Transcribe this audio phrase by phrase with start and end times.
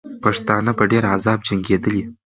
[0.23, 2.01] پښتانه په ډېر عذاب جنګېدلې.